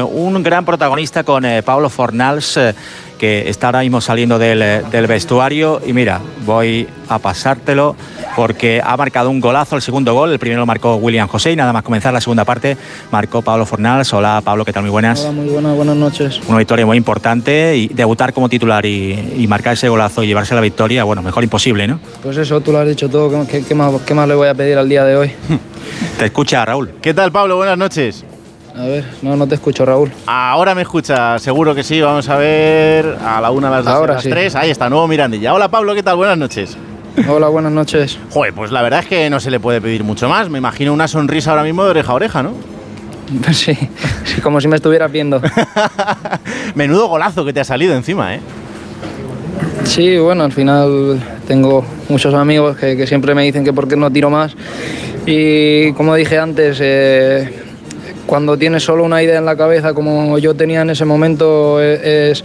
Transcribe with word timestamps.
un 0.00 0.42
gran 0.42 0.64
protagonista 0.64 1.24
con 1.24 1.44
eh, 1.44 1.62
Pablo 1.62 1.90
Fornals, 1.90 2.56
eh, 2.56 2.74
que 3.18 3.48
está 3.48 3.68
ahora 3.68 3.80
mismo 3.80 4.00
saliendo 4.00 4.38
del, 4.38 4.62
eh, 4.62 4.82
del, 4.90 5.06
vestuario. 5.06 5.80
Y 5.84 5.92
mira, 5.92 6.20
voy 6.46 6.88
a 7.08 7.18
pasártelo 7.18 7.94
porque 8.34 8.80
ha 8.82 8.96
marcado 8.96 9.30
un 9.30 9.40
golazo, 9.40 9.76
el 9.76 9.82
segundo 9.82 10.14
gol. 10.14 10.32
El 10.32 10.38
primero 10.38 10.60
lo 10.60 10.66
marcó 10.66 10.96
William 10.96 11.28
José 11.28 11.52
y 11.52 11.56
nada 11.56 11.72
más 11.72 11.82
comenzar 11.82 12.12
la 12.12 12.20
segunda 12.20 12.44
parte 12.44 12.76
marcó 13.10 13.42
Pablo 13.42 13.66
Fornals. 13.66 14.12
Hola 14.12 14.40
Pablo, 14.42 14.64
¿qué 14.64 14.72
tal? 14.72 14.82
Muy 14.82 14.90
buenas. 14.90 15.20
Hola, 15.20 15.32
muy 15.32 15.48
buenas, 15.48 15.76
buenas 15.76 15.96
noches. 15.96 16.40
Una 16.48 16.58
victoria 16.58 16.86
muy 16.86 16.96
importante 16.96 17.76
y 17.76 17.88
debutar 17.88 18.32
como 18.32 18.48
titular 18.48 18.86
y, 18.86 19.34
y, 19.36 19.46
marcar 19.46 19.74
ese 19.74 19.88
golazo 19.88 20.22
y 20.22 20.26
llevarse 20.26 20.54
la 20.54 20.60
victoria, 20.62 21.04
bueno, 21.04 21.22
mejor 21.22 21.44
imposible, 21.44 21.86
¿no? 21.86 22.00
Pues 22.22 22.38
eso, 22.38 22.60
tú 22.60 22.72
lo 22.72 22.78
has 22.78 22.88
dicho 22.88 23.10
todo. 23.10 23.46
¿Qué, 23.46 23.62
qué, 23.62 23.74
más, 23.74 23.92
qué 24.02 24.14
más 24.14 24.26
le 24.26 24.34
voy 24.34 24.48
a 24.48 24.54
pedir 24.54 24.78
al 24.78 24.88
día 24.88 25.04
de 25.04 25.16
hoy? 25.16 25.32
Te 26.18 26.24
escucha 26.24 26.64
Raúl. 26.64 26.94
¿Qué 27.02 27.12
tal 27.12 27.30
Pablo? 27.30 27.56
Buenas 27.56 27.76
noches. 27.76 28.24
A 28.76 28.84
ver, 28.84 29.04
no, 29.20 29.36
no 29.36 29.46
te 29.46 29.54
escucho, 29.54 29.84
Raúl. 29.84 30.10
Ahora 30.26 30.74
me 30.74 30.82
escucha, 30.82 31.38
seguro 31.38 31.74
que 31.74 31.82
sí. 31.82 32.00
Vamos 32.00 32.28
a 32.28 32.36
ver 32.36 33.16
a 33.22 33.40
la 33.40 33.50
una, 33.50 33.68
a 33.68 33.70
las 33.70 33.84
dos, 33.84 33.94
Ahora 33.94 34.12
a 34.14 34.16
las 34.16 34.24
sí. 34.24 34.30
tres. 34.30 34.54
Ahí 34.56 34.70
está, 34.70 34.88
nuevo 34.88 35.06
Mirandilla. 35.06 35.52
Hola 35.52 35.68
Pablo, 35.68 35.94
¿qué 35.94 36.02
tal? 36.02 36.16
Buenas 36.16 36.38
noches. 36.38 36.76
Hola, 37.28 37.48
buenas 37.48 37.72
noches. 37.72 38.18
Joder, 38.30 38.54
pues 38.54 38.70
la 38.72 38.80
verdad 38.80 39.00
es 39.00 39.06
que 39.06 39.28
no 39.28 39.40
se 39.40 39.50
le 39.50 39.60
puede 39.60 39.80
pedir 39.82 40.04
mucho 40.04 40.28
más. 40.28 40.48
Me 40.48 40.56
imagino 40.58 40.94
una 40.94 41.06
sonrisa 41.06 41.50
ahora 41.50 41.62
mismo 41.64 41.84
de 41.84 41.90
oreja 41.90 42.12
a 42.12 42.14
oreja, 42.14 42.42
¿no? 42.42 42.54
Pues 43.44 43.56
sí, 43.58 43.76
sí, 44.24 44.40
como 44.40 44.58
si 44.60 44.68
me 44.68 44.76
estuvieras 44.76 45.12
viendo. 45.12 45.40
Menudo 46.74 47.08
golazo 47.08 47.44
que 47.44 47.52
te 47.52 47.60
ha 47.60 47.64
salido 47.64 47.94
encima, 47.94 48.34
¿eh? 48.34 48.40
Sí, 49.84 50.16
bueno, 50.16 50.44
al 50.44 50.52
final 50.52 51.20
tengo 51.46 51.84
muchos 52.08 52.32
amigos 52.32 52.78
que, 52.78 52.96
que 52.96 53.06
siempre 53.06 53.34
me 53.34 53.42
dicen 53.42 53.64
que 53.64 53.72
por 53.74 53.86
qué 53.86 53.96
no 53.96 54.10
tiro 54.10 54.30
más. 54.30 54.56
Y 55.26 55.92
como 55.92 56.14
dije 56.14 56.38
antes, 56.38 56.78
eh, 56.80 57.61
cuando 58.32 58.56
tienes 58.56 58.82
solo 58.82 59.04
una 59.04 59.22
idea 59.22 59.36
en 59.36 59.44
la 59.44 59.56
cabeza, 59.56 59.92
como 59.92 60.38
yo 60.38 60.54
tenía 60.54 60.80
en 60.80 60.88
ese 60.88 61.04
momento, 61.04 61.82
es, 61.82 62.42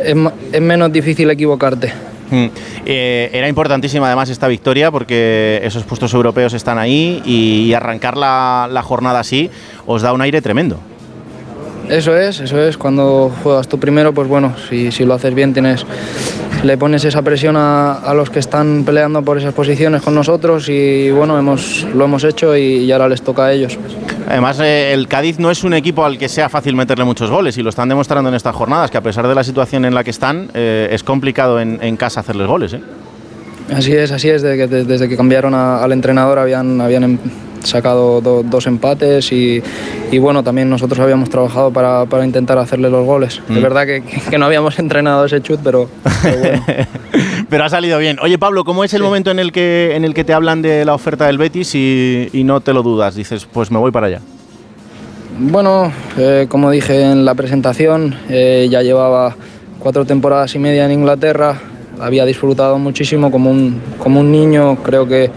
es, 0.00 0.16
es 0.50 0.60
menos 0.62 0.90
difícil 0.90 1.28
equivocarte. 1.28 1.92
Mm. 2.30 2.46
Eh, 2.86 3.28
era 3.30 3.46
importantísima 3.46 4.06
además 4.06 4.30
esta 4.30 4.48
victoria 4.48 4.90
porque 4.90 5.60
esos 5.62 5.84
puestos 5.84 6.14
europeos 6.14 6.54
están 6.54 6.78
ahí 6.78 7.20
y, 7.26 7.66
y 7.66 7.74
arrancar 7.74 8.16
la, 8.16 8.66
la, 8.72 8.82
jornada 8.82 9.20
así 9.20 9.50
os 9.84 10.00
da 10.00 10.14
un 10.14 10.22
aire 10.22 10.40
tremendo. 10.40 10.80
Eso 11.90 12.16
es, 12.16 12.40
eso 12.40 12.58
es. 12.58 12.78
Cuando 12.78 13.30
juegas 13.42 13.68
tú 13.68 13.78
primero, 13.78 14.14
pues 14.14 14.26
bueno, 14.26 14.54
si, 14.70 14.90
si 14.90 15.04
lo 15.04 15.12
haces 15.12 15.34
bien 15.34 15.52
tienes 15.52 15.84
le 16.62 16.76
pones 16.76 17.04
esa 17.04 17.22
presión 17.22 17.56
a, 17.56 17.94
a, 17.94 18.14
los 18.14 18.30
que 18.30 18.38
están 18.38 18.84
peleando 18.84 19.22
por 19.22 19.38
esas 19.38 19.54
posiciones 19.54 20.02
con 20.02 20.14
nosotros 20.14 20.68
y 20.68 21.10
bueno, 21.10 21.38
hemos, 21.38 21.86
lo 21.94 22.04
hemos 22.04 22.24
hecho 22.24 22.56
y, 22.56 22.84
y 22.84 22.92
ahora 22.92 23.08
les 23.08 23.22
toca 23.22 23.46
a 23.46 23.52
ellos. 23.52 23.78
Además, 24.28 24.60
eh, 24.60 24.92
el 24.92 25.08
Cádiz 25.08 25.38
no 25.38 25.50
es 25.50 25.64
un 25.64 25.74
equipo 25.74 26.04
al 26.04 26.18
que 26.18 26.28
sea 26.28 26.48
fácil 26.48 26.76
meterle 26.76 27.04
muchos 27.04 27.30
goles 27.30 27.56
y 27.58 27.62
lo 27.62 27.70
están 27.70 27.88
demostrando 27.88 28.28
en 28.28 28.34
estas 28.34 28.54
jornadas, 28.54 28.90
que 28.90 28.98
a 28.98 29.02
pesar 29.02 29.26
de 29.26 29.34
la 29.34 29.42
situación 29.42 29.84
en 29.84 29.94
la 29.94 30.04
que 30.04 30.10
están, 30.10 30.50
eh, 30.54 30.88
es 30.92 31.02
complicado 31.02 31.60
en, 31.60 31.78
en, 31.82 31.96
casa 31.96 32.20
hacerles 32.20 32.46
goles. 32.46 32.74
¿eh? 32.74 32.80
Así 33.74 33.92
es, 33.92 34.12
así 34.12 34.28
es. 34.28 34.42
Desde 34.42 34.68
que, 34.68 34.84
desde 34.84 35.08
que 35.08 35.16
cambiaron 35.16 35.54
a, 35.54 35.82
al 35.82 35.92
entrenador 35.92 36.38
habían, 36.38 36.80
habían 36.80 37.18
sacado 37.62 38.20
do, 38.20 38.42
dos 38.42 38.66
empates 38.66 39.32
y, 39.32 39.62
y, 40.10 40.18
bueno, 40.18 40.42
también 40.42 40.68
nosotros 40.68 40.98
habíamos 41.00 41.30
trabajado 41.30 41.70
para, 41.72 42.06
para 42.06 42.24
intentar 42.24 42.58
hacerle 42.58 42.90
los 42.90 43.06
goles. 43.06 43.40
Mm. 43.48 43.56
Es 43.56 43.62
verdad 43.62 43.86
que, 43.86 44.02
que, 44.02 44.38
no 44.38 44.46
habíamos 44.46 44.78
entrenado 44.80 45.24
ese 45.24 45.40
chut, 45.40 45.60
pero, 45.62 45.88
pero 46.22 46.38
bueno. 46.38 46.62
pero 47.48 47.64
ha 47.64 47.68
salido 47.68 47.98
bien. 47.98 48.18
Oye, 48.20 48.38
Pablo, 48.38 48.64
¿cómo 48.64 48.84
es 48.84 48.92
el 48.94 49.00
sí. 49.00 49.04
momento 49.04 49.30
en 49.30 49.38
el, 49.38 49.52
que, 49.52 49.92
en 49.94 50.04
el 50.04 50.14
que 50.14 50.24
te 50.24 50.32
hablan 50.32 50.62
de 50.62 50.84
la 50.84 50.94
oferta 50.94 51.26
del 51.26 51.38
Betis 51.38 51.74
y, 51.74 52.28
y 52.32 52.44
no 52.44 52.60
te 52.60 52.72
lo 52.72 52.82
dudas? 52.82 53.14
Dices, 53.14 53.46
pues 53.50 53.70
me 53.70 53.78
voy 53.78 53.90
para 53.90 54.06
allá. 54.06 54.20
Bueno, 55.38 55.90
eh, 56.18 56.46
como 56.50 56.70
dije 56.70 57.02
en 57.02 57.24
la 57.24 57.34
presentación, 57.34 58.14
eh, 58.28 58.68
ya 58.70 58.82
llevaba 58.82 59.34
cuatro 59.78 60.04
temporadas 60.04 60.54
y 60.54 60.58
media 60.58 60.84
en 60.84 60.92
Inglaterra, 60.92 61.58
había 61.98 62.26
disfrutado 62.26 62.78
muchísimo 62.78 63.30
como 63.30 63.50
un, 63.50 63.80
como 63.98 64.20
un 64.20 64.30
niño, 64.30 64.76
creo 64.82 65.06
que, 65.08 65.30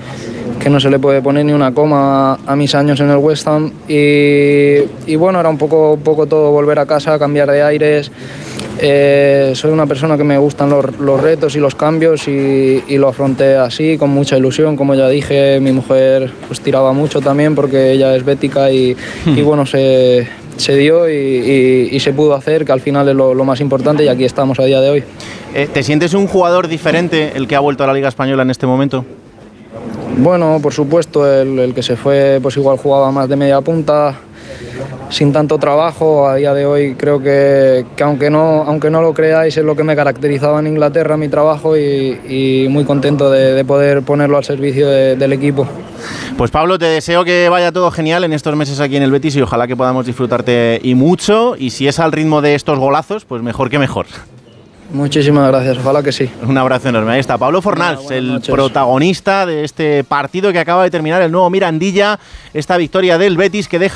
que, 0.59 0.69
no 0.69 0.79
se 0.79 0.89
le 0.89 0.99
puede 0.99 1.21
poner 1.21 1.45
ni 1.45 1.53
una 1.53 1.73
coma 1.73 2.39
a, 2.45 2.55
mis 2.55 2.75
años 2.75 2.99
en 2.99 3.09
el 3.09 3.17
West 3.17 3.47
Ham 3.47 3.71
y, 3.87 4.77
y, 5.05 5.15
bueno, 5.15 5.39
era 5.39 5.49
un 5.49 5.57
poco, 5.57 5.97
poco 6.03 6.25
todo 6.25 6.51
volver 6.51 6.79
a 6.79 6.85
casa, 6.85 7.17
cambiar 7.19 7.49
de 7.51 7.63
aires. 7.63 8.11
Eh, 8.79 9.53
soy 9.55 9.71
una 9.71 9.85
persona 9.85 10.17
que 10.17 10.23
me 10.23 10.37
gustan 10.37 10.69
los, 10.69 10.99
los 10.99 11.21
retos 11.21 11.55
y 11.55 11.59
los 11.59 11.75
cambios 11.75 12.27
y, 12.27 12.83
y, 12.87 12.97
lo 12.97 13.07
afronté 13.07 13.55
así, 13.55 13.97
con 13.97 14.09
mucha 14.09 14.37
ilusión, 14.37 14.75
como 14.75 14.95
ya 14.95 15.07
dije, 15.09 15.59
mi 15.59 15.71
mujer 15.71 16.31
pues 16.47 16.59
tiraba 16.59 16.91
mucho 16.91 17.21
también 17.21 17.55
porque 17.55 17.91
ella 17.91 18.15
es 18.15 18.25
bética 18.25 18.71
y, 18.71 18.97
y 19.25 19.41
bueno, 19.41 19.65
se, 19.65 20.27
se 20.57 20.75
dio 20.75 21.09
y, 21.09 21.13
y, 21.13 21.89
y, 21.95 21.99
se 21.99 22.13
pudo 22.13 22.33
hacer, 22.33 22.65
que 22.65 22.71
al 22.71 22.81
final 22.81 23.07
es 23.07 23.15
lo, 23.15 23.33
lo, 23.33 23.45
más 23.45 23.61
importante 23.61 24.03
y 24.03 24.07
aquí 24.07 24.25
estamos 24.25 24.59
a 24.59 24.65
día 24.65 24.81
de 24.81 24.89
hoy. 24.89 25.03
Eh, 25.53 25.67
¿Te 25.71 25.83
sientes 25.83 26.13
un 26.13 26.27
jugador 26.27 26.67
diferente 26.67 27.33
el 27.35 27.47
que 27.47 27.55
ha 27.55 27.59
vuelto 27.59 27.83
a 27.83 27.87
la 27.87 27.93
Liga 27.93 28.09
Española 28.09 28.43
en 28.43 28.49
este 28.49 28.65
momento? 28.65 29.05
Bueno, 30.17 30.59
por 30.61 30.73
supuesto, 30.73 31.29
el, 31.29 31.73
que 31.73 31.81
se 31.81 31.95
fue 31.95 32.39
pues 32.41 32.55
igual 32.57 32.77
jugaba 32.77 33.11
más 33.11 33.27
de 33.27 33.35
media 33.35 33.61
punta, 33.61 34.15
sin 35.09 35.33
tanto 35.33 35.57
trabajo. 35.57 36.27
A 36.27 36.35
día 36.35 36.53
de 36.53 36.65
hoy 36.65 36.95
creo 36.95 37.19
que, 37.19 37.85
que, 37.95 38.03
aunque, 38.03 38.29
no, 38.29 38.63
aunque 38.63 38.89
no 38.89 39.01
lo 39.01 39.13
creáis 39.13 39.57
es 39.57 39.63
lo 39.63 39.75
que 39.75 39.83
me 39.83 39.95
caracterizaba 39.95 40.59
en 40.59 40.67
Inglaterra, 40.67 41.17
mi 41.17 41.29
trabajo 41.29 41.75
y, 41.77 42.67
muy 42.69 42.85
contento 42.85 43.31
de, 43.31 43.53
de, 43.53 43.65
poder 43.65 44.03
ponerlo 44.03 44.37
al 44.37 44.43
servicio 44.43 44.87
de, 44.87 45.15
del 45.15 45.33
equipo. 45.33 45.67
Pues 46.37 46.51
Pablo, 46.51 46.77
te 46.77 46.85
deseo 46.85 47.23
que 47.23 47.49
vaya 47.49 47.71
todo 47.71 47.89
genial 47.91 48.23
en 48.23 48.33
estos 48.33 48.55
meses 48.55 48.79
aquí 48.79 48.97
en 48.97 49.03
el 49.03 49.11
Betis 49.11 49.35
y 49.35 49.41
ojalá 49.41 49.67
que 49.67 49.75
podamos 49.75 50.05
disfrutarte 50.05 50.79
y 50.83 50.95
mucho. 50.95 51.55
Y 51.57 51.71
si 51.71 51.87
es 51.87 51.99
al 51.99 52.11
ritmo 52.11 52.41
de 52.41 52.55
estos 52.55 52.77
golazos, 52.77 53.25
pues 53.25 53.41
mejor 53.41 53.69
que 53.69 53.79
mejor. 53.79 54.05
Muchísimas 54.93 55.47
gracias, 55.47 55.79
ojalá 55.79 56.03
que 56.03 56.11
sí. 56.11 56.29
Un 56.43 56.55
abrazo 56.55 56.89
enorme. 56.89 57.13
Ahí 57.13 57.19
está 57.19 57.35
Pablo 57.35 57.63
Fornals, 57.63 58.11
el 58.11 58.39
protagonista 58.45 59.43
de 59.47 59.63
este 59.63 60.03
partido 60.03 60.53
que 60.53 60.59
acaba 60.59 60.83
de 60.83 60.91
terminar 60.91 61.19
el 61.23 61.31
nuevo 61.31 61.49
Mirandilla, 61.49 62.19
esta 62.53 62.77
victoria 62.77 63.17
del 63.17 63.35
Betis 63.35 63.67
que 63.67 63.79
deja 63.79 63.91